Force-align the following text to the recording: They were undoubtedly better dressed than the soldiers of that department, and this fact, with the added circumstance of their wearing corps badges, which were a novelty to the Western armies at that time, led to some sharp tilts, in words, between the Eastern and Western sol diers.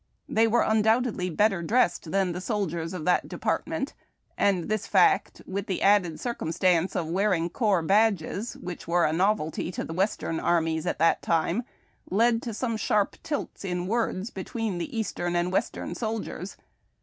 They 0.27 0.47
were 0.47 0.63
undoubtedly 0.63 1.29
better 1.29 1.61
dressed 1.61 2.09
than 2.09 2.31
the 2.31 2.41
soldiers 2.41 2.91
of 2.95 3.05
that 3.05 3.27
department, 3.27 3.93
and 4.35 4.63
this 4.63 4.87
fact, 4.87 5.43
with 5.45 5.67
the 5.67 5.83
added 5.83 6.19
circumstance 6.19 6.95
of 6.95 7.05
their 7.05 7.13
wearing 7.13 7.51
corps 7.51 7.83
badges, 7.83 8.57
which 8.57 8.87
were 8.87 9.05
a 9.05 9.13
novelty 9.13 9.69
to 9.73 9.83
the 9.83 9.93
Western 9.93 10.39
armies 10.39 10.87
at 10.87 10.97
that 10.97 11.21
time, 11.21 11.61
led 12.09 12.41
to 12.41 12.51
some 12.51 12.77
sharp 12.77 13.15
tilts, 13.21 13.63
in 13.63 13.85
words, 13.85 14.31
between 14.31 14.79
the 14.79 14.97
Eastern 14.97 15.35
and 15.35 15.51
Western 15.51 15.93
sol 15.93 16.19
diers. 16.19 16.55